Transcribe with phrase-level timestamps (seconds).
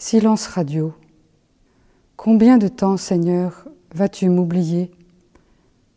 [0.00, 0.94] Silence radio.
[2.16, 4.92] Combien de temps, Seigneur, vas-tu m'oublier?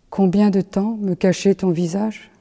[0.10, 2.32] Combien de temps me cacher ton visage?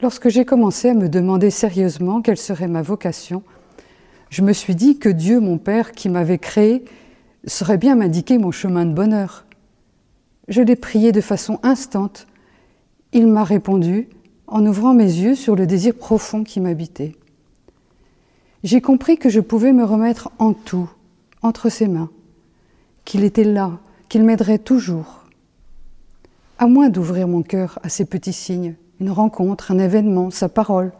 [0.00, 3.42] Lorsque j'ai commencé à me demander sérieusement quelle serait ma vocation,
[4.30, 6.84] je me suis dit que Dieu, mon Père, qui m'avait créé,
[7.48, 9.46] saurait bien m'indiquer mon chemin de bonheur.
[10.46, 12.28] Je l'ai prié de façon instante.
[13.12, 14.08] Il m'a répondu
[14.46, 17.16] en ouvrant mes yeux sur le désir profond qui m'habitait
[18.62, 20.88] j'ai compris que je pouvais me remettre en tout,
[21.42, 22.10] entre ses mains,
[23.04, 25.24] qu'il était là, qu'il m'aiderait toujours.
[26.58, 30.92] À moins d'ouvrir mon cœur à ces petits signes, une rencontre, un événement, sa parole.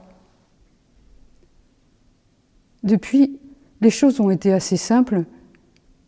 [2.83, 3.39] Depuis,
[3.81, 5.25] les choses ont été assez simples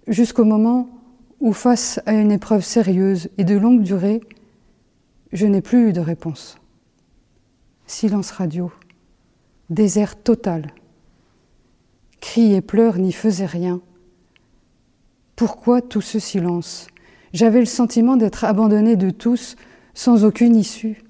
[0.09, 0.89] jusqu'au moment
[1.39, 4.21] où, face à une épreuve sérieuse et de longue durée,
[5.33, 6.59] je n'ai plus eu de réponse.
[7.87, 8.73] Silence radio,
[9.71, 10.73] désert total
[12.25, 13.83] cris et pleurs n'y faisaient rien.
[15.37, 16.87] Pourquoi tout ce silence?
[17.35, 19.57] J'avais le sentiment d'être abandonné de tous
[19.93, 21.05] sans aucune issue.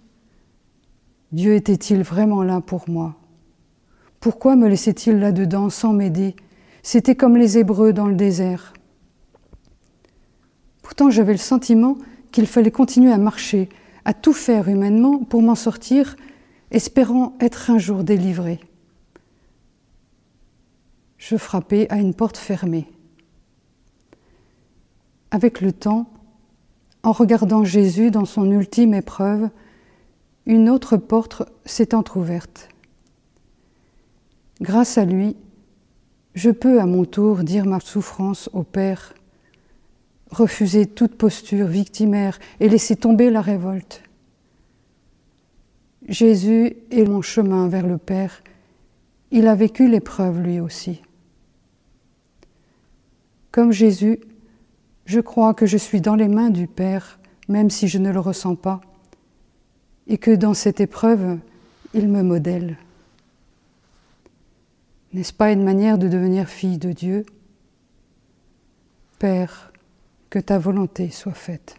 [1.31, 3.15] Dieu était-il vraiment là pour moi?
[4.19, 6.34] Pourquoi me laissait-il là-dedans sans m'aider?
[6.83, 8.75] C'était comme les Hébreux dans le désert.
[10.83, 11.97] Pourtant j'avais le sentiment
[12.33, 13.69] qu'il fallait continuer à marcher,
[14.05, 16.17] à tout faire humainement pour m'en sortir,
[16.73, 18.59] espérant être un jour délivré
[21.27, 22.86] je frappais à une porte fermée.
[25.31, 26.06] Avec le temps,
[27.03, 29.48] en regardant Jésus dans son ultime épreuve,
[30.44, 32.69] une autre porte s'est entr'ouverte.
[34.61, 35.34] Grâce à lui,
[36.34, 39.14] je peux à mon tour dire ma souffrance au Père,
[40.31, 44.03] refuser toute posture victimaire et laisser tomber la révolte.
[46.06, 48.42] Jésus est mon chemin vers le Père.
[49.31, 51.00] Il a vécu l'épreuve lui aussi.
[53.54, 54.19] Comme Jésus,
[55.06, 58.19] je crois que je suis dans les mains du Père, même si je ne le
[58.19, 58.81] ressens pas,
[60.09, 61.38] et que dans cette épreuve,
[61.94, 62.76] il me modèle.
[65.12, 67.25] N'est-ce pas une manière de devenir fille de Dieu?
[69.20, 69.72] Père,
[70.31, 71.76] que ta volonté soit faite.